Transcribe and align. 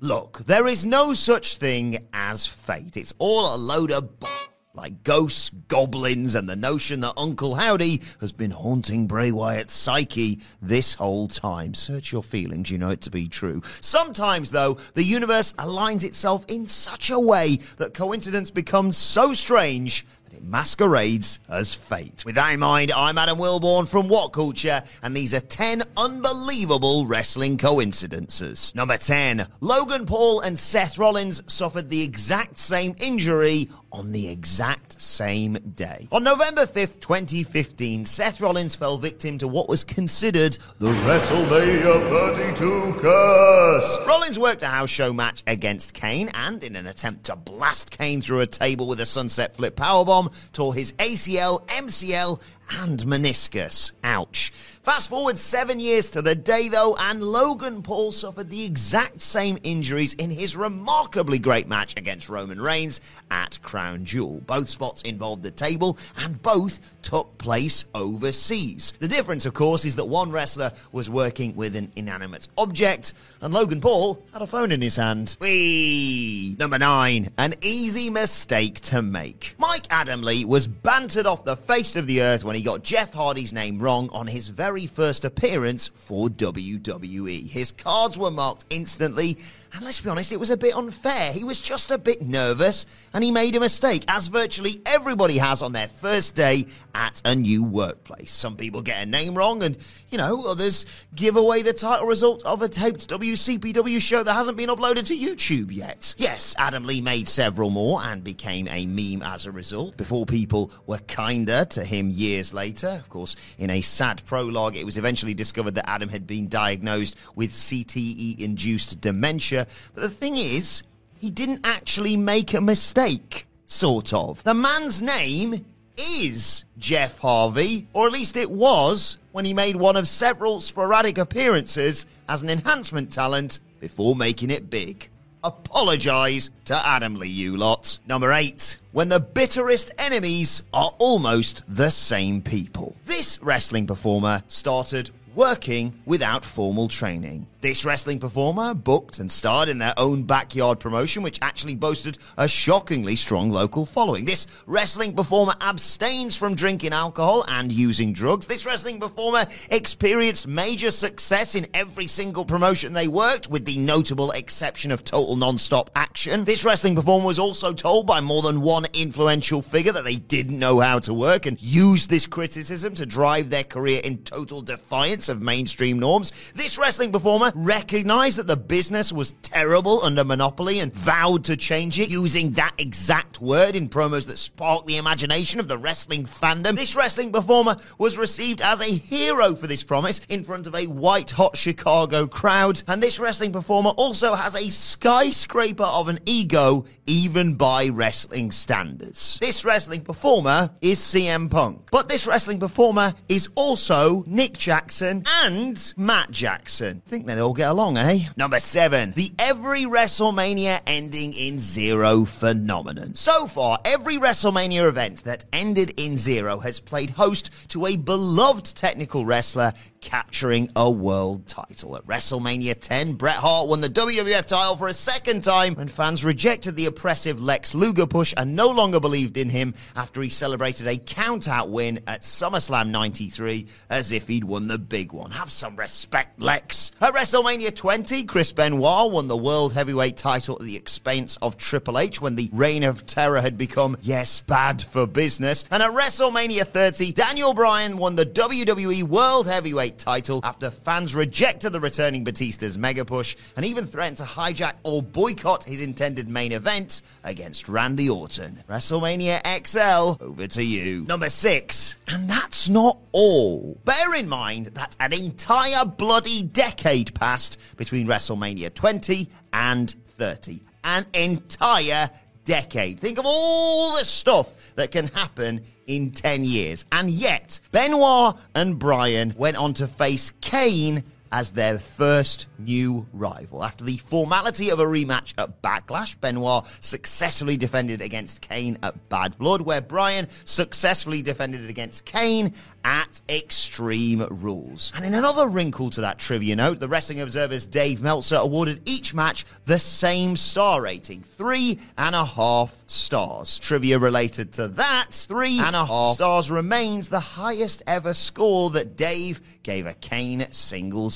Look, 0.00 0.40
there 0.44 0.66
is 0.66 0.84
no 0.84 1.14
such 1.14 1.56
thing 1.56 2.06
as 2.12 2.46
fate. 2.46 2.98
It's 2.98 3.14
all 3.16 3.54
a 3.54 3.56
load 3.56 3.90
of 3.90 4.20
b- 4.20 4.26
like 4.74 5.02
ghosts, 5.04 5.48
goblins, 5.68 6.34
and 6.34 6.46
the 6.46 6.54
notion 6.54 7.00
that 7.00 7.14
Uncle 7.16 7.54
Howdy 7.54 8.02
has 8.20 8.30
been 8.30 8.50
haunting 8.50 9.06
Bray 9.06 9.32
Wyatt's 9.32 9.72
psyche 9.72 10.42
this 10.60 10.92
whole 10.92 11.28
time. 11.28 11.72
Search 11.72 12.12
your 12.12 12.22
feelings, 12.22 12.70
you 12.70 12.76
know 12.76 12.90
it 12.90 13.00
to 13.02 13.10
be 13.10 13.26
true. 13.26 13.62
Sometimes, 13.80 14.50
though, 14.50 14.76
the 14.92 15.02
universe 15.02 15.54
aligns 15.54 16.04
itself 16.04 16.44
in 16.46 16.66
such 16.66 17.08
a 17.08 17.18
way 17.18 17.58
that 17.78 17.94
coincidence 17.94 18.50
becomes 18.50 18.98
so 18.98 19.32
strange 19.32 20.04
it 20.36 20.44
masquerades 20.44 21.40
as 21.48 21.72
fate. 21.72 22.22
With 22.26 22.34
that 22.34 22.52
in 22.52 22.60
mind, 22.60 22.92
I'm 22.92 23.16
Adam 23.16 23.38
Wilborn 23.38 23.88
from 23.88 24.08
What 24.08 24.32
Culture, 24.32 24.82
and 25.02 25.16
these 25.16 25.32
are 25.32 25.40
10 25.40 25.82
unbelievable 25.96 27.06
wrestling 27.06 27.56
coincidences. 27.56 28.74
Number 28.74 28.98
10, 28.98 29.46
Logan 29.60 30.04
Paul 30.04 30.40
and 30.40 30.58
Seth 30.58 30.98
Rollins 30.98 31.42
suffered 31.46 31.88
the 31.88 32.02
exact 32.02 32.58
same 32.58 32.94
injury 32.98 33.70
on 33.96 34.12
the 34.12 34.28
exact 34.28 35.00
same 35.00 35.54
day. 35.74 36.06
On 36.12 36.22
November 36.22 36.66
5th, 36.66 37.00
2015, 37.00 38.04
Seth 38.04 38.42
Rollins 38.42 38.74
fell 38.74 38.98
victim 38.98 39.38
to 39.38 39.48
what 39.48 39.70
was 39.70 39.84
considered 39.84 40.58
the 40.78 40.90
WrestleMania 40.90 42.36
32 42.36 43.00
curse. 43.00 44.06
Rollins 44.06 44.38
worked 44.38 44.62
a 44.62 44.66
house 44.66 44.90
show 44.90 45.14
match 45.14 45.42
against 45.46 45.94
Kane 45.94 46.30
and, 46.34 46.62
in 46.62 46.76
an 46.76 46.86
attempt 46.86 47.24
to 47.24 47.36
blast 47.36 47.90
Kane 47.90 48.20
through 48.20 48.40
a 48.40 48.46
table 48.46 48.86
with 48.86 49.00
a 49.00 49.06
sunset 49.06 49.56
flip 49.56 49.76
powerbomb, 49.76 50.30
tore 50.52 50.74
his 50.74 50.92
ACL, 50.94 51.66
MCL, 51.68 52.40
and 52.70 53.00
meniscus. 53.00 53.92
Ouch. 54.04 54.52
Fast 54.82 55.10
forward 55.10 55.36
seven 55.36 55.80
years 55.80 56.10
to 56.10 56.22
the 56.22 56.36
day, 56.36 56.68
though, 56.68 56.94
and 56.96 57.20
Logan 57.20 57.82
Paul 57.82 58.12
suffered 58.12 58.50
the 58.50 58.64
exact 58.64 59.20
same 59.20 59.58
injuries 59.64 60.14
in 60.14 60.30
his 60.30 60.56
remarkably 60.56 61.40
great 61.40 61.66
match 61.66 61.94
against 61.96 62.28
Roman 62.28 62.60
Reigns 62.60 63.00
at 63.32 63.60
Crown 63.62 64.04
Jewel. 64.04 64.42
Both 64.46 64.68
spots 64.68 65.02
involved 65.02 65.42
the 65.42 65.50
table, 65.50 65.98
and 66.18 66.40
both 66.40 66.78
took 67.02 67.36
place 67.38 67.84
overseas. 67.96 68.94
The 69.00 69.08
difference, 69.08 69.44
of 69.44 69.54
course, 69.54 69.84
is 69.84 69.96
that 69.96 70.04
one 70.04 70.30
wrestler 70.30 70.70
was 70.92 71.10
working 71.10 71.56
with 71.56 71.74
an 71.74 71.90
inanimate 71.96 72.46
object, 72.56 73.14
and 73.40 73.52
Logan 73.52 73.80
Paul 73.80 74.22
had 74.32 74.42
a 74.42 74.46
phone 74.46 74.70
in 74.70 74.80
his 74.80 74.94
hand. 74.94 75.36
Whee! 75.40 76.54
Number 76.60 76.78
nine, 76.78 77.32
an 77.38 77.54
easy 77.60 78.08
mistake 78.08 78.78
to 78.82 79.02
make. 79.02 79.56
Mike 79.58 79.88
Adamle 79.88 80.44
was 80.44 80.68
bantered 80.68 81.26
off 81.26 81.44
the 81.44 81.56
face 81.56 81.96
of 81.96 82.06
the 82.06 82.22
earth 82.22 82.44
when 82.44 82.55
he 82.56 82.62
got 82.62 82.82
Jeff 82.82 83.12
Hardy's 83.12 83.52
name 83.52 83.78
wrong 83.78 84.08
on 84.12 84.26
his 84.26 84.48
very 84.48 84.86
first 84.86 85.24
appearance 85.24 85.88
for 85.88 86.28
WWE. 86.28 87.48
His 87.48 87.72
cards 87.72 88.18
were 88.18 88.30
marked 88.30 88.64
instantly, 88.70 89.36
and 89.72 89.84
let's 89.84 90.00
be 90.00 90.08
honest, 90.08 90.32
it 90.32 90.40
was 90.40 90.50
a 90.50 90.56
bit 90.56 90.74
unfair. 90.74 91.32
He 91.32 91.44
was 91.44 91.60
just 91.60 91.90
a 91.90 91.98
bit 91.98 92.22
nervous 92.22 92.86
and 93.12 93.24
he 93.24 93.30
made 93.30 93.56
a 93.56 93.60
mistake, 93.60 94.04
as 94.08 94.28
virtually 94.28 94.80
everybody 94.84 95.38
has 95.38 95.62
on 95.62 95.72
their 95.72 95.88
first 95.88 96.34
day 96.34 96.66
at 96.94 97.20
a 97.24 97.34
new 97.34 97.62
workplace. 97.62 98.30
Some 98.30 98.56
people 98.56 98.82
get 98.82 99.02
a 99.02 99.06
name 99.06 99.34
wrong, 99.34 99.62
and, 99.62 99.76
you 100.10 100.18
know, 100.18 100.46
others 100.46 100.86
give 101.14 101.36
away 101.36 101.62
the 101.62 101.72
title 101.72 102.06
result 102.06 102.44
of 102.44 102.62
a 102.62 102.68
taped 102.68 103.08
WCPW 103.08 104.00
show 104.00 104.22
that 104.22 104.34
hasn't 104.34 104.56
been 104.56 104.68
uploaded 104.68 105.06
to 105.06 105.16
YouTube 105.16 105.72
yet. 105.72 106.14
Yes, 106.18 106.54
Adamle 106.58 107.02
made 107.02 107.28
several 107.28 107.70
more 107.70 108.00
and 108.02 108.22
became 108.22 108.68
a 108.68 108.86
meme 108.86 109.22
as 109.22 109.46
a 109.46 109.50
result 109.50 109.96
before 109.96 110.26
people 110.26 110.70
were 110.86 110.98
kinder 110.98 111.64
to 111.70 111.84
him 111.84 112.10
years 112.10 112.52
later. 112.52 112.88
Of 112.88 113.08
course, 113.08 113.36
in 113.56 113.70
a 113.70 113.80
sad 113.80 114.22
prologue, 114.26 114.76
it 114.76 114.84
was 114.84 114.98
eventually 114.98 115.34
discovered 115.34 115.74
that 115.76 115.88
Adam 115.88 116.10
had 116.10 116.26
been 116.26 116.48
diagnosed 116.48 117.16
with 117.34 117.50
CTE 117.50 118.38
induced 118.40 119.00
dementia 119.00 119.55
but 119.94 120.02
the 120.02 120.10
thing 120.10 120.36
is, 120.36 120.82
he 121.18 121.30
didn't 121.30 121.60
actually 121.64 122.16
make 122.16 122.54
a 122.54 122.60
mistake, 122.60 123.46
sort 123.64 124.12
of. 124.12 124.42
The 124.44 124.54
man's 124.54 125.02
name 125.02 125.64
is 125.96 126.64
Jeff 126.78 127.18
Harvey, 127.18 127.86
or 127.92 128.06
at 128.06 128.12
least 128.12 128.36
it 128.36 128.50
was 128.50 129.18
when 129.32 129.44
he 129.44 129.54
made 129.54 129.76
one 129.76 129.96
of 129.96 130.08
several 130.08 130.60
sporadic 130.60 131.18
appearances 131.18 132.06
as 132.28 132.42
an 132.42 132.50
enhancement 132.50 133.10
talent 133.10 133.60
before 133.80 134.14
making 134.14 134.50
it 134.50 134.68
big. 134.68 135.08
Apologise 135.44 136.50
to 136.64 136.74
Adamle, 136.74 137.32
you 137.32 137.56
lot. 137.56 137.98
Number 138.06 138.32
eight, 138.32 138.78
when 138.92 139.08
the 139.08 139.20
bitterest 139.20 139.92
enemies 139.98 140.62
are 140.72 140.90
almost 140.98 141.62
the 141.68 141.90
same 141.90 142.42
people. 142.42 142.96
This 143.04 143.38
wrestling 143.42 143.86
performer 143.86 144.42
started 144.48 145.10
working 145.36 145.94
without 146.04 146.44
formal 146.44 146.88
training. 146.88 147.46
This 147.66 147.84
wrestling 147.84 148.20
performer 148.20 148.74
booked 148.74 149.18
and 149.18 149.28
starred 149.28 149.68
in 149.68 149.78
their 149.78 149.92
own 149.96 150.22
backyard 150.22 150.78
promotion, 150.78 151.24
which 151.24 151.40
actually 151.42 151.74
boasted 151.74 152.16
a 152.36 152.46
shockingly 152.46 153.16
strong 153.16 153.50
local 153.50 153.84
following. 153.84 154.24
This 154.24 154.46
wrestling 154.68 155.16
performer 155.16 155.54
abstains 155.60 156.36
from 156.36 156.54
drinking 156.54 156.92
alcohol 156.92 157.44
and 157.48 157.72
using 157.72 158.12
drugs. 158.12 158.46
This 158.46 158.64
wrestling 158.64 159.00
performer 159.00 159.46
experienced 159.68 160.46
major 160.46 160.92
success 160.92 161.56
in 161.56 161.66
every 161.74 162.06
single 162.06 162.44
promotion 162.44 162.92
they 162.92 163.08
worked, 163.08 163.50
with 163.50 163.64
the 163.64 163.78
notable 163.78 164.30
exception 164.30 164.92
of 164.92 165.02
total 165.02 165.34
non-stop 165.34 165.90
action. 165.96 166.44
This 166.44 166.64
wrestling 166.64 166.94
performer 166.94 167.26
was 167.26 167.40
also 167.40 167.72
told 167.72 168.06
by 168.06 168.20
more 168.20 168.42
than 168.42 168.60
one 168.60 168.86
influential 168.94 169.60
figure 169.60 169.90
that 169.90 170.04
they 170.04 170.14
didn't 170.14 170.60
know 170.60 170.78
how 170.78 171.00
to 171.00 171.12
work 171.12 171.46
and 171.46 171.60
used 171.60 172.10
this 172.10 172.28
criticism 172.28 172.94
to 172.94 173.06
drive 173.06 173.50
their 173.50 173.64
career 173.64 174.00
in 174.04 174.18
total 174.18 174.62
defiance 174.62 175.28
of 175.28 175.42
mainstream 175.42 175.98
norms. 175.98 176.30
This 176.54 176.78
wrestling 176.78 177.10
performer 177.10 177.54
recognized 177.56 178.36
that 178.36 178.46
the 178.46 178.56
business 178.56 179.12
was 179.12 179.32
terrible 179.40 180.02
under 180.02 180.24
monopoly 180.24 180.80
and 180.80 180.92
vowed 180.94 181.42
to 181.44 181.56
change 181.56 181.98
it 181.98 182.10
using 182.10 182.52
that 182.52 182.74
exact 182.76 183.40
word 183.40 183.74
in 183.74 183.88
promos 183.88 184.26
that 184.26 184.36
sparked 184.36 184.86
the 184.86 184.98
imagination 184.98 185.58
of 185.58 185.66
the 185.66 185.78
wrestling 185.78 186.24
fandom. 186.24 186.76
This 186.76 186.94
wrestling 186.94 187.32
performer 187.32 187.76
was 187.98 188.18
received 188.18 188.60
as 188.60 188.80
a 188.80 188.84
hero 188.84 189.54
for 189.54 189.66
this 189.66 189.82
promise 189.82 190.20
in 190.28 190.44
front 190.44 190.66
of 190.66 190.74
a 190.74 190.86
white 190.86 191.30
hot 191.30 191.56
Chicago 191.56 192.26
crowd. 192.26 192.82
And 192.88 193.02
this 193.02 193.18
wrestling 193.18 193.52
performer 193.52 193.90
also 193.90 194.34
has 194.34 194.54
a 194.54 194.68
skyscraper 194.68 195.84
of 195.84 196.08
an 196.08 196.20
ego, 196.26 196.84
even 197.06 197.54
by 197.54 197.88
wrestling 197.88 198.50
standards. 198.50 199.38
This 199.40 199.64
wrestling 199.64 200.02
performer 200.02 200.70
is 200.82 200.98
CM 200.98 201.50
Punk. 201.50 201.88
But 201.90 202.08
this 202.08 202.26
wrestling 202.26 202.60
performer 202.60 203.14
is 203.30 203.48
also 203.54 204.24
Nick 204.26 204.58
Jackson 204.58 205.24
and 205.42 205.94
Matt 205.96 206.30
Jackson. 206.30 207.02
I 207.06 207.10
think 207.10 207.26
they 207.26 207.34
all 207.46 207.54
get 207.54 207.70
along, 207.70 207.96
eh? 207.96 208.28
Number 208.36 208.58
seven, 208.58 209.12
the 209.12 209.30
every 209.38 209.82
WrestleMania 209.82 210.80
ending 210.84 211.32
in 211.32 211.60
zero 211.60 212.24
phenomenon. 212.24 213.14
So 213.14 213.46
far, 213.46 213.78
every 213.84 214.16
WrestleMania 214.16 214.88
event 214.88 215.22
that 215.24 215.44
ended 215.52 215.94
in 215.96 216.16
zero 216.16 216.58
has 216.58 216.80
played 216.80 217.10
host 217.10 217.50
to 217.68 217.86
a 217.86 217.96
beloved 217.96 218.74
technical 218.74 219.24
wrestler 219.24 219.72
capturing 220.00 220.70
a 220.76 220.90
world 220.90 221.46
title. 221.48 221.96
At 221.96 222.06
WrestleMania 222.06 222.80
10, 222.80 223.14
Bret 223.14 223.34
Hart 223.34 223.68
won 223.68 223.80
the 223.80 223.88
WWF 223.88 224.46
title 224.46 224.76
for 224.76 224.88
a 224.88 224.92
second 224.92 225.42
time 225.42 225.74
when 225.74 225.88
fans 225.88 226.24
rejected 226.24 226.76
the 226.76 226.86
oppressive 226.86 227.40
Lex 227.40 227.74
Luger 227.74 228.06
push 228.06 228.32
and 228.36 228.54
no 228.54 228.68
longer 228.68 229.00
believed 229.00 229.36
in 229.36 229.50
him 229.50 229.74
after 229.96 230.22
he 230.22 230.30
celebrated 230.30 230.86
a 230.86 230.96
count-out 230.96 231.70
win 231.70 232.00
at 232.06 232.22
SummerSlam 232.22 232.90
93 232.90 233.66
as 233.90 234.12
if 234.12 234.28
he'd 234.28 234.44
won 234.44 234.68
the 234.68 234.78
big 234.78 235.12
one. 235.12 235.32
Have 235.32 235.50
some 235.50 235.76
respect, 235.76 236.40
Lex. 236.40 236.92
At 237.00 237.14
WrestleMania 237.26 237.74
20, 237.74 238.22
Chris 238.22 238.52
Benoit 238.52 239.10
won 239.10 239.26
the 239.26 239.36
World 239.36 239.72
Heavyweight 239.72 240.16
title 240.16 240.58
at 240.60 240.64
the 240.64 240.76
expense 240.76 241.36
of 241.42 241.56
Triple 241.56 241.98
H 241.98 242.20
when 242.20 242.36
the 242.36 242.48
Reign 242.52 242.84
of 242.84 243.04
Terror 243.04 243.40
had 243.40 243.58
become, 243.58 243.96
yes, 244.00 244.42
bad 244.42 244.80
for 244.80 245.08
business. 245.08 245.64
And 245.72 245.82
at 245.82 245.90
WrestleMania 245.90 246.68
30, 246.68 247.10
Daniel 247.10 247.52
Bryan 247.52 247.98
won 247.98 248.14
the 248.14 248.26
WWE 248.26 249.02
World 249.02 249.48
Heavyweight 249.48 249.98
title 249.98 250.38
after 250.44 250.70
fans 250.70 251.16
rejected 251.16 251.70
the 251.70 251.80
returning 251.80 252.22
Batista's 252.22 252.78
mega 252.78 253.04
push 253.04 253.34
and 253.56 253.66
even 253.66 253.86
threatened 253.86 254.18
to 254.18 254.22
hijack 254.22 254.74
or 254.84 255.02
boycott 255.02 255.64
his 255.64 255.80
intended 255.80 256.28
main 256.28 256.52
event 256.52 257.02
against 257.24 257.68
Randy 257.68 258.08
Orton. 258.08 258.62
WrestleMania 258.68 259.40
XL, 259.66 260.22
over 260.22 260.46
to 260.46 260.62
you. 260.62 261.04
Number 261.06 261.28
six. 261.28 261.96
And 262.06 262.30
that's 262.30 262.68
not 262.68 262.98
all. 263.10 263.76
Bear 263.84 264.14
in 264.14 264.28
mind 264.28 264.66
that 264.74 264.94
an 265.00 265.12
entire 265.12 265.84
bloody 265.84 266.44
decade 266.44 267.15
passed 267.18 267.58
between 267.76 268.06
WrestleMania 268.06 268.72
20 268.72 269.28
and 269.52 269.94
30. 270.18 270.62
An 270.84 271.06
entire 271.14 272.10
decade. 272.44 273.00
Think 273.00 273.18
of 273.18 273.26
all 273.26 273.98
the 273.98 274.04
stuff 274.04 274.48
that 274.76 274.90
can 274.90 275.08
happen 275.08 275.60
in 275.86 276.12
10 276.12 276.44
years. 276.44 276.86
And 276.92 277.10
yet, 277.10 277.60
Benoit 277.72 278.36
and 278.54 278.78
Bryan 278.78 279.34
went 279.36 279.56
on 279.56 279.74
to 279.74 279.86
face 279.86 280.32
Kane 280.40 281.02
as 281.32 281.50
their 281.50 281.78
first 281.78 282.46
new 282.58 283.06
rival. 283.12 283.64
After 283.64 283.84
the 283.84 283.96
formality 283.96 284.70
of 284.70 284.80
a 284.80 284.84
rematch 284.84 285.34
at 285.38 285.62
Backlash, 285.62 286.20
Benoit 286.20 286.64
successfully 286.80 287.56
defended 287.56 288.00
against 288.00 288.40
Kane 288.40 288.78
at 288.82 289.08
Bad 289.08 289.36
Blood, 289.38 289.62
where 289.62 289.80
Bryan 289.80 290.28
successfully 290.44 291.22
defended 291.22 291.68
against 291.68 292.04
Kane 292.04 292.54
at 292.84 293.20
Extreme 293.28 294.26
Rules. 294.30 294.92
And 294.94 295.04
in 295.04 295.14
another 295.14 295.48
wrinkle 295.48 295.90
to 295.90 296.00
that 296.02 296.18
trivia 296.18 296.54
note, 296.54 296.78
the 296.78 296.88
Wrestling 296.88 297.20
Observer's 297.20 297.66
Dave 297.66 298.00
Meltzer 298.00 298.36
awarded 298.36 298.80
each 298.84 299.12
match 299.12 299.44
the 299.64 299.78
same 299.78 300.36
star 300.36 300.80
rating 300.80 301.22
three 301.22 301.78
and 301.98 302.14
a 302.14 302.24
half 302.24 302.76
stars. 302.86 303.58
Trivia 303.58 303.98
related 303.98 304.52
to 304.52 304.68
that, 304.68 305.08
three 305.10 305.58
and 305.58 305.74
a 305.74 305.84
half 305.84 306.14
stars 306.14 306.50
remains 306.50 307.08
the 307.08 307.20
highest 307.20 307.82
ever 307.86 308.14
score 308.14 308.70
that 308.70 308.96
Dave 308.96 309.40
gave 309.62 309.86
a 309.86 309.94
Kane 309.94 310.46
singles 310.50 311.15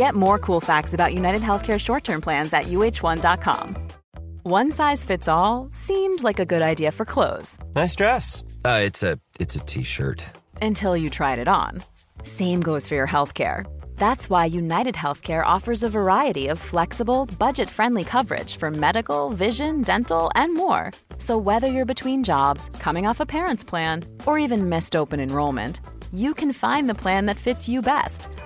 Get 0.00 0.14
more 0.14 0.38
cool 0.38 0.62
facts 0.62 0.94
about 0.94 1.12
United 1.12 1.42
Healthcare 1.42 1.78
short 1.78 2.04
term 2.04 2.22
plans 2.22 2.50
at 2.54 2.64
uh1.com. 2.64 3.76
One 4.44 4.72
size 4.72 5.04
fits 5.04 5.28
all 5.28 5.68
seemed 5.70 6.22
like 6.22 6.38
a 6.38 6.46
good 6.46 6.62
idea 6.62 6.90
for 6.90 7.04
clothes 7.04 7.58
Nice 7.74 7.96
dress. 7.96 8.42
Uh, 8.64 8.80
it's 8.82 9.02
a 9.02 9.18
it's 9.38 9.56
a 9.56 9.60
t-shirt. 9.60 10.24
until 10.62 10.96
you 10.96 11.10
tried 11.10 11.38
it 11.38 11.48
on. 11.48 11.82
Same 12.22 12.62
goes 12.62 12.88
for 12.88 12.94
your 12.94 13.06
healthcare. 13.06 13.66
That's 13.96 14.30
why 14.30 14.46
United 14.46 14.94
Healthcare 14.94 15.44
offers 15.44 15.82
a 15.82 15.90
variety 15.90 16.48
of 16.48 16.58
flexible, 16.58 17.26
budget 17.38 17.68
friendly 17.68 18.04
coverage 18.04 18.56
for 18.56 18.70
medical, 18.70 19.28
vision, 19.28 19.82
dental, 19.82 20.30
and 20.34 20.54
more. 20.54 20.92
So, 21.18 21.36
whether 21.36 21.66
you're 21.66 21.94
between 21.94 22.24
jobs, 22.24 22.70
coming 22.78 23.06
off 23.06 23.20
a 23.20 23.26
parent's 23.26 23.64
plan, 23.64 24.04
or 24.26 24.38
even 24.38 24.70
missed 24.70 24.96
open 24.96 25.20
enrollment, 25.20 25.80
you 26.12 26.32
can 26.34 26.52
find 26.54 26.88
the 26.88 27.00
plan 27.02 27.26
that 27.26 27.36
fits 27.36 27.68
you 27.68 27.82
best. 27.82 28.28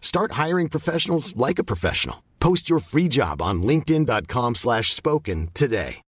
Start 0.00 0.32
hiring 0.32 0.70
professionals 0.70 1.36
like 1.36 1.58
a 1.58 1.64
professional. 1.72 2.22
Post 2.40 2.70
your 2.70 2.78
free 2.78 3.08
job 3.08 3.42
on 3.42 3.62
linkedin.com 3.62 4.54
slash 4.54 4.94
spoken 4.94 5.48
today. 5.52 6.05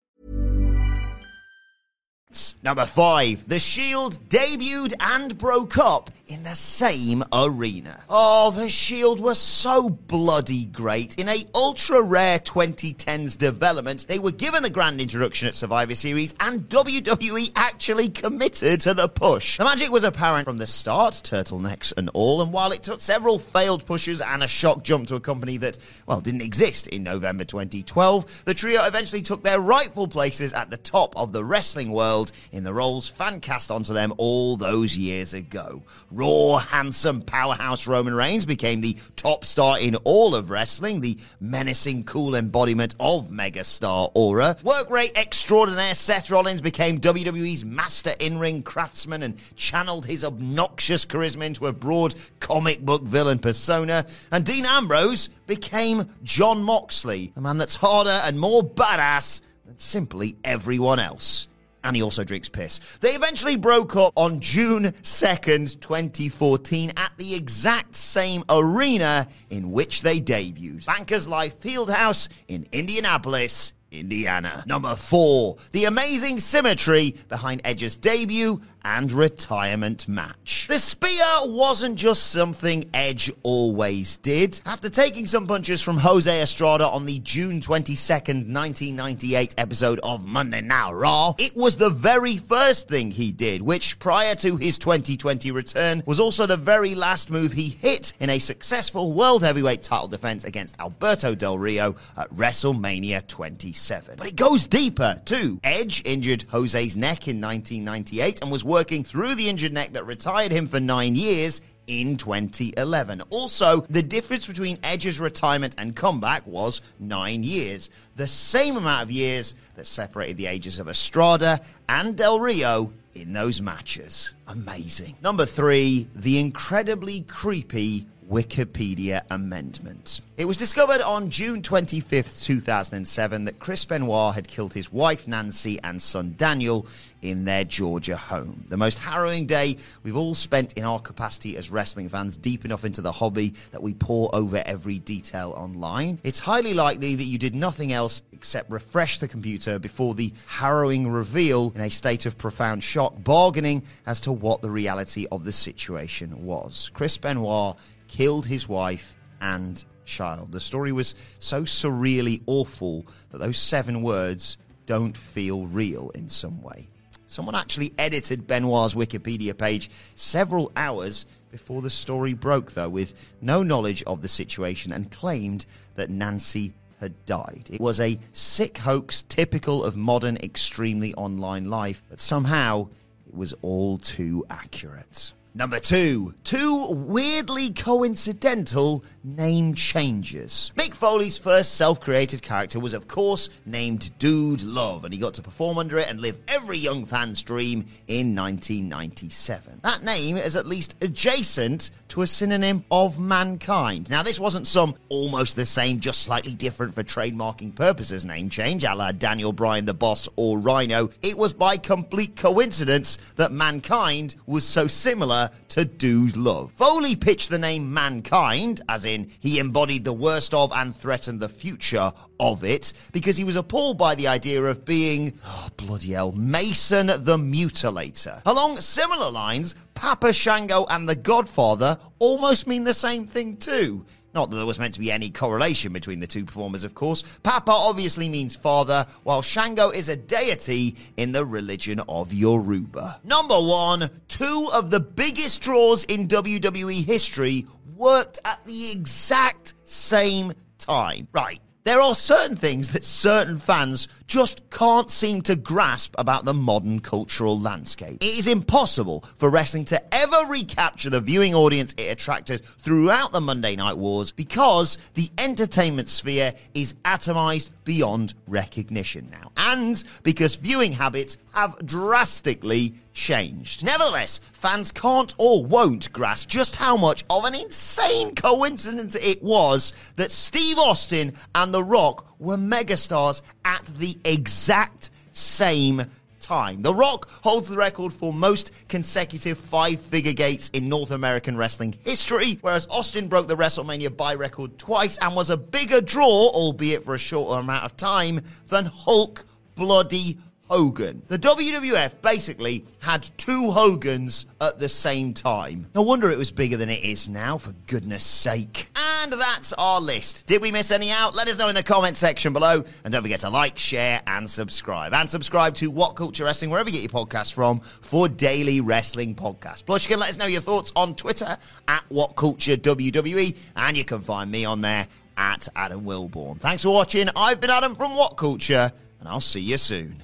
Number 2.64 2.86
five, 2.86 3.48
The 3.48 3.60
Shield 3.60 4.20
debuted 4.30 4.94
and 5.00 5.38
broke 5.38 5.78
up 5.78 6.10
in 6.28 6.44
the 6.44 6.56
same 6.56 7.24
arena. 7.32 8.04
Oh, 8.10 8.50
The 8.52 8.70
Shield 8.70 9.20
was 9.20 9.38
so 9.38 9.90
bloody 9.90 10.66
great. 10.66 11.20
In 11.20 11.30
a 11.30 11.46
ultra 11.54 12.02
rare 12.02 12.40
2010s 12.40 13.38
development, 13.38 14.08
they 14.08 14.20
were 14.20 14.32
given 14.32 14.64
the 14.64 14.70
grand 14.70 15.00
introduction 15.02 15.48
at 15.48 15.56
Survivor 15.56 15.96
Series, 15.96 16.34
and 16.40 16.68
WWE 16.70 17.52
actually 17.56 18.10
committed 18.10 18.82
to 18.82 18.94
the 18.94 19.10
push. 19.10 19.58
The 19.58 19.66
magic 19.66 19.92
was 19.92 20.04
apparent 20.04 20.46
from 20.46 20.58
the 20.58 20.68
start, 20.68 21.14
turtlenecks 21.14 21.94
and 21.98 22.10
all, 22.14 22.42
and 22.42 22.52
while 22.54 22.72
it 22.72 22.84
took 22.84 23.00
several 23.02 23.38
failed 23.38 23.86
pushes 23.86 24.22
and 24.22 24.44
a 24.44 24.48
shock 24.48 24.84
jump 24.84 25.08
to 25.10 25.16
a 25.16 25.20
company 25.20 25.58
that, 25.58 25.78
well, 26.08 26.22
didn't 26.22 26.42
exist 26.42 26.88
in 26.88 27.04
November 27.04 27.44
2012, 27.44 28.44
the 28.46 28.54
trio 28.54 28.86
eventually 28.86 29.22
took 29.22 29.44
their 29.44 29.60
rightful 29.60 30.08
places 30.08 30.54
at 30.54 30.70
the 30.70 30.78
top 30.78 31.16
of 31.18 31.34
the 31.34 31.44
wrestling 31.44 31.92
world 31.92 32.23
in 32.52 32.64
the 32.64 32.74
roles 32.74 33.10
fan 33.10 33.40
cast 33.40 33.72
onto 33.72 33.94
them 33.94 34.14
all 34.18 34.58
those 34.58 34.98
years 34.98 35.34
ago. 35.34 35.82
Raw, 36.12 36.58
handsome 36.58 37.22
powerhouse 37.22 37.88
Roman 37.88 38.14
Reigns 38.14 38.46
became 38.46 38.82
the 38.82 38.98
top 39.16 39.46
star 39.46 39.80
in 39.80 39.96
all 40.04 40.36
of 40.36 40.50
wrestling, 40.50 41.02
the 41.02 41.18
menacing, 41.40 42.04
cool 42.04 42.36
embodiment 42.36 42.96
of 43.00 43.30
megastar 43.30 44.12
aura. 44.14 44.56
Work 44.64 44.90
rate 44.90 45.12
extraordinaire 45.16 45.94
Seth 45.94 46.30
Rollins 46.30 46.62
became 46.62 47.00
WWE's 47.00 47.66
master 47.66 48.14
in 48.20 48.40
ring 48.40 48.64
craftsman 48.64 49.24
and 49.24 49.38
channeled 49.56 50.06
his 50.06 50.24
obnoxious 50.24 51.06
charisma 51.06 51.46
into 51.46 51.68
a 51.68 51.74
broad 51.74 52.16
comic 52.40 52.82
book 52.82 53.04
villain 53.04 53.40
persona. 53.40 54.06
And 54.32 54.46
Dean 54.46 54.66
Ambrose 54.66 55.30
became 55.48 56.10
Jon 56.24 56.64
Moxley, 56.64 57.32
the 57.36 57.42
man 57.42 57.58
that's 57.58 57.76
harder 57.76 58.22
and 58.24 58.40
more 58.40 58.64
badass 58.64 59.42
than 59.66 59.78
simply 59.78 60.36
everyone 60.44 61.00
else 61.00 61.48
and 61.84 61.96
he 61.96 62.02
also 62.02 62.24
drinks 62.24 62.50
piss. 62.50 62.80
They 63.00 63.12
eventually 63.12 63.56
broke 63.56 63.96
up 63.96 64.14
on 64.16 64.40
June 64.40 64.94
2nd, 65.02 65.80
2014, 65.80 66.94
at 66.98 67.12
the 67.18 67.36
exact 67.36 67.96
same 67.96 68.44
arena 68.50 69.28
in 69.50 69.72
which 69.72 70.02
they 70.02 70.20
debuted 70.20 70.86
Bankers 70.86 71.28
Life 71.28 71.60
Fieldhouse 71.60 72.30
in 72.48 72.66
Indianapolis. 72.72 73.74
Indiana. 73.94 74.64
Number 74.66 74.96
four, 74.96 75.58
the 75.72 75.86
amazing 75.86 76.40
symmetry 76.40 77.16
behind 77.30 77.62
Edge's 77.64 77.96
debut 77.96 78.60
and 78.86 79.12
retirement 79.12 80.08
match. 80.08 80.68
The 80.68 80.80
spear 80.80 81.26
wasn't 81.46 81.96
just 81.98 82.32
something 82.32 82.90
Edge 82.94 83.32
always 83.44 84.18
did. 84.18 84.62
After 84.66 84.90
taking 84.90 85.26
some 85.26 85.48
punches 85.48 85.82
from 85.82 85.98
Jose 85.98 86.42
Estrada 86.42 86.88
on 86.88 87.06
the 87.06 87.20
June 87.20 87.62
22nd, 87.62 88.52
1998 88.52 89.56
episode 89.58 90.00
of 90.04 90.26
Monday 90.26 90.62
Night 90.62 90.92
Raw, 90.92 91.36
it 91.38 91.56
was 91.56 91.78
the 91.78 91.90
very 91.90 92.38
first 92.38 92.88
thing 92.88 93.12
he 93.12 93.32
did, 93.32 93.62
which 93.62 94.00
prior 94.00 94.36
to 94.36 94.58
his 94.58 94.78
2020 94.78 95.52
return 95.52 96.04
was 96.06 96.20
also 96.20 96.46
the 96.46 96.58
very 96.58 96.96
last 96.96 97.32
move 97.32 97.54
he 97.54 97.70
hit 97.70 98.14
in 98.20 98.30
a 98.30 98.40
successful 98.40 99.14
World 99.14 99.44
Heavyweight 99.44 99.82
title 99.82 100.08
defense 100.08 100.44
against 100.44 100.80
Alberto 100.80 101.36
Del 101.36 101.58
Rio 101.58 101.96
at 102.18 102.30
WrestleMania 102.32 103.26
27. 103.28 104.16
But 104.18 104.28
it 104.28 104.36
goes 104.36 104.68
deeper, 104.68 105.22
too. 105.26 105.60
Edge 105.64 106.02
injured 106.06 106.46
Jose's 106.50 106.96
neck 106.96 107.28
in 107.28 107.40
1998 107.42 108.42
and 108.42 108.52
was 108.52 108.64
working 108.74 109.04
through 109.04 109.36
the 109.36 109.48
injured 109.48 109.72
neck 109.72 109.94
that 109.94 110.04
retired 110.08 110.52
him 110.52 110.68
for 110.68 110.80
nine 110.80 111.14
years 111.14 111.62
in 111.86 112.18
2011. 112.18 113.22
Also, 113.30 113.82
the 113.82 114.02
difference 114.02 114.48
between 114.48 114.80
Edge's 114.82 115.20
retirement 115.20 115.76
and 115.78 115.96
comeback 115.96 116.46
was 116.48 116.82
nine 117.00 117.44
years, 117.44 117.92
the 118.16 118.28
same 118.28 118.76
amount 118.76 119.04
of 119.04 119.12
years 119.12 119.54
that 119.76 119.86
separated 119.86 120.38
the 120.38 120.48
ages 120.48 120.80
of 120.80 120.88
Estrada 120.88 121.62
and 121.88 122.18
Del 122.18 122.40
Rio 122.40 122.92
in 123.14 123.32
those 123.32 123.62
matches. 123.62 124.34
Amazing. 124.48 125.18
Number 125.22 125.46
three, 125.46 126.08
the 126.16 126.40
incredibly 126.40 127.22
creepy 127.22 128.08
Wikipedia 128.30 129.22
amendment. 129.30 130.22
It 130.36 130.46
was 130.46 130.58
discovered 130.58 131.02
on 131.02 131.30
June 131.30 131.62
25th, 131.62 132.44
2007, 132.44 133.46
that 133.46 133.60
Chris 133.60 133.86
Benoit 133.86 134.34
had 134.34 134.48
killed 134.48 134.74
his 134.74 134.92
wife 134.92 135.28
Nancy 135.28 135.80
and 135.84 136.02
son 136.02 136.34
Daniel 136.38 136.88
in 137.22 137.46
their 137.46 137.64
Georgia 137.64 138.18
home. 138.18 138.66
The 138.68 138.78
most 138.78 139.00
harrowing 139.00 139.46
day 139.46 139.78
we've 140.04 140.18
all 140.18 140.36
spent 140.36 140.74
in 140.74 140.84
our 140.84 141.00
capacity 141.00 141.56
as 141.58 141.72
wrestling 141.72 142.10
fans, 142.10 142.38
deep 142.38 142.66
enough 142.66 142.84
into 142.84 143.02
the 143.02 143.12
hobby 143.12 143.54
that 143.72 143.82
we 143.82 143.94
pore 143.94 144.30
over 144.34 144.62
every 144.66 145.00
detail 145.00 145.54
online. 145.56 146.20
It's 146.24 146.40
highly 146.40 146.74
likely 146.74 147.16
that 147.16 147.24
you 147.24 147.38
did 147.38 147.56
nothing 147.56 147.94
else 147.94 148.22
except 148.32 148.70
refresh 148.70 149.20
the 149.20 149.28
computer 149.28 149.80
before 149.80 150.16
the 150.16 150.34
harrowing 150.48 151.10
reveal 151.10 151.72
in 151.76 151.82
a 151.82 151.90
state 151.90 152.26
of 152.26 152.38
profound 152.38 152.84
shock, 152.84 153.24
bargaining 153.24 153.84
as 154.06 154.20
to 154.22 154.32
what 154.32 154.62
the 154.62 154.70
reality 154.70 155.28
of 155.32 155.46
the 155.46 155.52
situation 155.52 156.44
was. 156.44 156.90
Chris 156.94 157.18
Benoit 157.18 157.78
killed 158.14 158.46
his 158.46 158.70
wife 158.70 159.16
and 159.42 159.84
child. 160.06 160.52
The 160.52 160.60
story 160.60 160.92
was 160.92 161.16
so 161.40 161.64
surreally 161.64 162.42
awful 162.46 163.08
that 163.32 163.40
those 163.40 163.58
seven 163.58 164.04
words 164.04 164.58
don't 164.86 165.18
feel 165.18 165.66
real 165.66 166.12
in 166.12 166.30
some 166.30 166.62
way. 166.62 166.88
Someone 167.26 167.56
actually 167.56 167.92
edited 167.98 168.46
Benoit's 168.46 168.94
Wikipedia 168.94 169.58
page 169.58 169.90
several 170.14 170.72
hours 170.76 171.26
before 171.50 171.82
the 171.82 171.90
story 171.90 172.36
broke, 172.36 172.74
though, 172.74 172.90
with 172.90 173.16
no 173.42 173.64
knowledge 173.64 174.04
of 174.04 174.22
the 174.22 174.28
situation 174.28 174.92
and 174.92 175.12
claimed 175.12 175.66
that 175.96 176.12
Nancy 176.12 176.72
had 177.00 177.26
died. 177.26 177.68
It 177.72 177.82
was 177.82 178.00
a 178.00 178.20
sick 178.32 178.78
hoax 178.78 179.24
typical 179.24 179.84
of 179.84 179.96
modern, 179.96 180.38
extremely 180.38 181.16
online 181.16 181.72
life, 181.72 182.04
but 182.12 182.20
somehow 182.20 182.90
it 183.28 183.34
was 183.34 183.56
all 183.64 183.98
too 183.98 184.46
accurate. 184.52 185.34
Number 185.56 185.80
two, 185.80 186.34
two 186.44 186.88
weirdly 186.90 187.70
coincidental 187.70 189.06
name 189.24 189.76
changes. 189.76 190.72
Mick 190.76 190.96
Foley's 190.96 191.38
first 191.38 191.76
self 191.76 192.02
created 192.02 192.42
character 192.42 192.80
was, 192.80 192.96
of 192.96 193.08
course, 193.08 193.52
named 193.64 194.18
Dude 194.18 194.64
Love, 194.64 195.06
and 195.06 195.14
he 195.14 195.20
got 195.20 195.36
to 195.36 195.44
perform 195.44 195.78
under 195.78 196.00
it 196.00 196.10
and 196.10 196.20
live 196.20 196.40
every 196.48 196.80
young 196.80 197.06
fan's 197.06 197.44
dream 197.44 197.86
in 198.08 198.36
1997. 198.36 199.82
That 199.84 200.04
name 200.04 200.38
is 200.38 200.56
at 200.56 200.66
least 200.66 200.96
adjacent 201.02 201.92
to 202.08 202.24
a 202.24 202.28
synonym 202.28 202.84
of 202.90 203.20
mankind. 203.20 204.10
Now, 204.10 204.24
this 204.24 204.40
wasn't 204.40 204.66
some 204.66 204.96
almost 205.10 205.56
the 205.56 205.68
same, 205.68 206.00
just 206.00 206.24
slightly 206.24 206.56
different 206.56 206.96
for 206.96 207.04
trademarking 207.04 207.76
purposes 207.76 208.26
name 208.26 208.50
change, 208.50 208.86
a 208.86 208.96
la 208.96 209.12
Daniel 209.12 209.54
Bryan 209.54 209.86
the 209.86 209.94
Boss 209.94 210.28
or 210.36 210.58
Rhino. 210.58 211.12
It 211.22 211.38
was 211.38 211.54
by 211.54 211.78
complete 211.78 212.36
coincidence 212.36 213.20
that 213.36 213.52
mankind 213.52 214.36
was 214.48 214.66
so 214.66 214.88
similar 214.88 215.43
to 215.70 215.86
Dude 215.86 216.36
Love. 216.36 216.72
Foley 216.76 217.16
pitched 217.16 217.50
the 217.50 217.60
name 217.60 217.94
Mankind, 217.94 218.82
as 218.90 219.06
in 219.06 219.30
he 219.40 219.60
embodied 219.60 220.04
the 220.04 220.14
worst 220.14 220.54
of 220.54 220.72
and 220.74 220.96
threatened 220.96 221.40
the 221.40 221.50
future 221.50 222.12
of 222.40 222.64
it, 222.64 222.94
because 223.12 223.38
he 223.38 223.44
was 223.44 223.56
appalled 223.56 223.98
by 223.98 224.16
the 224.16 224.28
idea 224.28 224.62
of 224.64 224.86
being, 224.86 225.40
oh, 225.46 225.70
bloody 225.78 226.12
hell, 226.12 226.32
Mason 226.34 227.08
the 227.08 227.38
Mutilator. 227.38 228.42
Along 228.46 228.78
similar 228.78 229.30
lines, 229.32 229.76
Papa 229.94 230.34
Shango 230.34 230.86
and 230.90 231.08
the 231.08 231.16
Godfather 231.16 231.98
almost 232.20 232.68
mean 232.68 232.84
the 232.84 232.94
same 232.94 233.26
thing 233.26 233.58
too. 233.58 234.06
Not 234.34 234.50
that 234.50 234.56
there 234.56 234.66
was 234.66 234.80
meant 234.80 234.96
to 234.96 235.00
be 235.00 235.12
any 235.12 235.30
correlation 235.30 235.94
between 235.94 236.20
the 236.20 236.28
two 236.28 236.44
performers, 236.46 236.84
of 236.84 236.96
course. 236.96 237.24
Papa 237.44 237.72
obviously 237.72 238.30
means 238.30 238.56
father, 238.56 239.06
while 239.24 239.42
Shango 239.42 239.92
is 239.92 240.10
a 240.10 240.16
deity 240.16 240.96
in 241.18 241.32
the 241.32 241.46
religion 241.46 242.02
of 242.10 242.34
Yoruba. 242.34 243.20
Number 243.24 243.56
one, 243.56 244.10
two 244.28 244.70
of 244.74 244.90
the 244.90 245.00
biggest 245.00 245.62
draws 245.62 246.04
in 246.06 246.28
WWE 246.28 247.04
history 247.06 247.68
worked 247.96 248.40
at 248.44 248.64
the 248.66 248.92
exact 248.92 249.76
same 249.84 250.54
time. 250.80 251.28
Right. 251.32 251.60
There 251.86 252.00
are 252.00 252.16
certain 252.16 252.56
things 252.56 252.92
that 252.92 253.04
certain 253.04 253.58
fans 253.58 254.08
just 254.26 254.70
can't 254.70 255.10
seem 255.10 255.42
to 255.42 255.58
grasp 255.58 256.16
about 256.18 256.46
the 256.46 256.54
modern 256.54 257.02
cultural 257.02 257.60
landscape. 257.60 258.24
It 258.24 258.38
is 258.38 258.48
impossible 258.48 259.26
for 259.36 259.50
wrestling 259.50 259.84
to 259.86 260.16
ever 260.16 260.46
recapture 260.48 261.10
the 261.10 261.20
viewing 261.20 261.54
audience 261.54 261.94
it 261.98 262.04
attracted 262.04 262.64
throughout 262.66 263.34
the 263.34 263.42
Monday 263.42 263.76
Night 263.76 263.98
Wars 263.98 264.32
because 264.32 264.98
the 265.16 265.30
entertainment 265.38 266.08
sphere 266.08 266.54
is 266.74 266.94
atomized 267.04 267.72
beyond 267.84 268.34
recognition 268.48 269.30
now. 269.30 269.52
And 269.58 270.04
because 270.24 270.56
viewing 270.56 270.92
habits 270.92 271.38
have 271.54 271.76
drastically 271.86 272.96
changed. 273.14 273.84
Nevertheless, 273.84 274.40
fans 274.54 274.92
can't 274.92 275.34
or 275.38 275.66
won't 275.66 276.12
grasp 276.14 276.50
just 276.50 276.76
how 276.76 276.98
much 276.98 277.24
of 277.30 277.46
an 277.46 277.56
insane 277.56 278.36
coincidence 278.36 279.16
it 279.16 279.42
was 279.44 279.94
that 280.16 280.32
Steve 280.32 280.78
Austin 280.78 281.34
and 281.56 281.74
The 281.74 281.84
Rock 281.84 282.26
were 282.40 282.58
megastars 282.58 283.42
at 283.66 283.86
the 283.98 284.18
exact 284.26 285.12
same 285.32 285.98
time. 286.00 286.10
The 286.44 286.94
Rock 286.94 287.30
holds 287.42 287.70
the 287.70 287.78
record 287.78 288.12
for 288.12 288.34
most 288.34 288.72
consecutive 288.90 289.58
five 289.58 290.02
figure 290.02 290.34
gates 290.34 290.70
in 290.74 290.90
North 290.90 291.12
American 291.12 291.56
wrestling 291.56 291.96
history, 292.04 292.58
whereas 292.62 292.86
Austin 292.90 293.30
broke 293.30 293.48
the 293.48 293.56
WrestleMania 293.56 294.16
buy 294.16 294.36
record 294.36 294.78
twice 294.78 295.18
and 295.20 295.36
was 295.36 295.50
a 295.50 295.58
bigger 295.58 296.02
draw, 296.02 296.50
albeit 296.50 297.06
for 297.06 297.16
a 297.16 297.18
shorter 297.18 297.62
amount 297.62 297.86
of 297.86 297.96
time, 297.96 298.42
than 298.68 298.86
Hulk 298.86 299.46
Bloody 299.76 300.38
Hogan. 300.74 301.22
The 301.28 301.38
WWF 301.38 302.20
basically 302.24 302.84
had 302.98 303.30
two 303.38 303.70
Hogans 303.70 304.48
at 304.60 304.80
the 304.80 304.90
same 304.90 305.32
time. 305.32 305.86
No 305.94 306.02
wonder 306.02 306.32
it 306.32 306.38
was 306.40 306.50
bigger 306.50 306.78
than 306.78 306.90
it 306.90 307.04
is 307.04 307.30
now, 307.30 307.60
for 307.60 307.74
goodness 307.86 308.24
sake. 308.24 308.90
And 308.96 309.32
that's 309.34 309.74
our 309.74 310.02
list. 310.02 310.48
Did 310.48 310.64
we 310.64 310.72
miss 310.72 310.90
any 310.90 311.12
out? 311.12 311.36
Let 311.36 311.48
us 311.48 311.60
know 311.60 311.68
in 311.68 311.76
the 311.76 311.84
comment 311.84 312.18
section 312.18 312.54
below. 312.54 312.84
And 313.04 313.12
don't 313.12 313.22
forget 313.22 313.42
to 313.42 313.52
like, 313.52 313.78
share, 313.78 314.24
and 314.26 314.50
subscribe. 314.50 315.14
And 315.14 315.30
subscribe 315.30 315.76
to 315.76 315.92
What 315.92 316.16
Culture 316.16 316.44
Wrestling, 316.44 316.72
wherever 316.72 316.90
you 316.90 317.00
get 317.00 317.14
your 317.14 317.24
podcasts 317.24 317.54
from, 317.54 317.80
for 317.80 318.28
daily 318.28 318.82
wrestling 318.82 319.36
podcasts. 319.36 319.86
Plus, 319.86 320.04
you 320.04 320.10
can 320.10 320.20
let 320.20 320.30
us 320.30 320.40
know 320.40 320.48
your 320.48 320.62
thoughts 320.62 320.92
on 320.96 321.14
Twitter 321.14 321.56
at 321.88 322.04
What 322.10 322.36
Culture 322.36 322.78
WWE, 322.78 323.56
and 323.76 323.96
you 323.96 324.06
can 324.06 324.22
find 324.22 324.50
me 324.50 324.66
on 324.66 324.82
there 324.82 325.06
at 325.38 325.68
Adam 325.76 326.04
Wilborn. 326.04 326.60
Thanks 326.60 326.82
for 326.82 326.92
watching. 326.92 327.30
I've 327.36 327.62
been 327.62 327.70
Adam 327.70 327.94
from 327.96 328.16
What 328.16 328.38
Culture, 328.38 328.92
and 329.20 329.30
I'll 329.30 329.40
see 329.40 329.62
you 329.62 329.78
soon. 329.78 330.24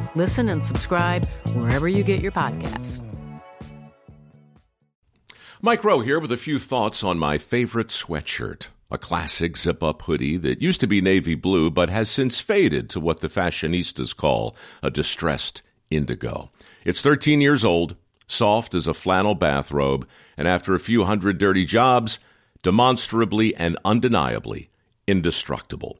Listen 0.15 0.49
and 0.49 0.65
subscribe 0.65 1.27
wherever 1.53 1.87
you 1.87 2.03
get 2.03 2.21
your 2.21 2.31
podcasts. 2.31 3.01
Mike 5.61 5.83
Rowe 5.83 5.99
here 5.99 6.19
with 6.19 6.31
a 6.31 6.37
few 6.37 6.57
thoughts 6.57 7.03
on 7.03 7.19
my 7.19 7.37
favorite 7.37 7.89
sweatshirt. 7.89 8.69
A 8.89 8.97
classic 8.97 9.55
zip 9.55 9.83
up 9.83 10.01
hoodie 10.01 10.35
that 10.37 10.61
used 10.61 10.81
to 10.81 10.87
be 10.87 11.01
navy 11.01 11.35
blue 11.35 11.69
but 11.69 11.89
has 11.89 12.09
since 12.09 12.39
faded 12.39 12.89
to 12.89 12.99
what 12.99 13.19
the 13.19 13.29
fashionistas 13.29 14.15
call 14.15 14.55
a 14.81 14.89
distressed 14.89 15.61
indigo. 15.89 16.49
It's 16.83 17.01
13 17.01 17.41
years 17.41 17.63
old, 17.63 17.95
soft 18.27 18.73
as 18.73 18.87
a 18.87 18.93
flannel 18.93 19.35
bathrobe, 19.35 20.07
and 20.35 20.47
after 20.47 20.73
a 20.73 20.79
few 20.79 21.03
hundred 21.03 21.37
dirty 21.37 21.63
jobs, 21.63 22.19
demonstrably 22.63 23.55
and 23.55 23.77
undeniably 23.85 24.69
indestructible. 25.07 25.99